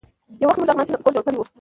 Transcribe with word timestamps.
یو 0.39 0.47
وخت 0.49 0.57
موږ 0.59 0.67
لغمان 0.69 0.85
کې 0.87 0.91
نوی 0.93 1.03
کور 1.03 1.13
جوړ 1.15 1.23
کړی 1.25 1.37
و. 1.37 1.43